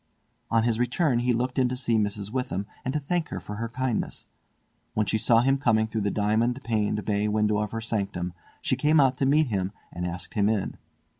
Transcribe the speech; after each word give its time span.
On 0.49 0.63
his 0.63 0.79
return 0.79 1.19
he 1.19 1.31
looked 1.31 1.59
in 1.59 1.69
to 1.69 1.77
see 1.77 1.99
Mrs. 1.99 2.31
Witham 2.31 2.65
and 2.83 2.91
to 2.95 2.99
thank 2.99 3.27
her 3.29 3.39
for 3.39 3.57
her 3.57 3.69
kindness. 3.69 4.25
When 4.95 5.05
she 5.05 5.19
saw 5.19 5.41
him 5.41 5.59
coming 5.59 5.85
through 5.85 6.01
the 6.01 6.09
diamond 6.09 6.59
paned 6.63 7.05
bay 7.05 7.27
window 7.27 7.59
of 7.59 7.69
her 7.69 7.81
sanctum 7.81 8.33
she 8.63 8.75
came 8.75 8.99
out 8.99 9.15
to 9.17 9.27
meet 9.27 9.49
him 9.49 9.71
and 9.93 10.07
asked 10.07 10.33
him 10.33 10.49
in. 10.49 10.77